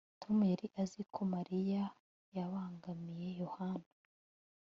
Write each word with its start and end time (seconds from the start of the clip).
Tom 0.21 0.37
yari 0.51 0.67
azi 0.81 1.01
ko 1.13 1.19
Mariya 1.33 1.83
yabangamiye 2.35 3.27
Yohana 3.41 3.87